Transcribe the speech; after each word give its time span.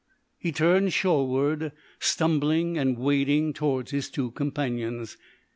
He 0.39 0.51
turned 0.51 0.93
shoreward, 0.93 1.73
stumbling 1.99 2.75
and 2.75 2.97
wading 2.97 3.53
towards 3.53 3.91
his 3.91 4.09
two 4.09 4.31
companions. 4.31 5.15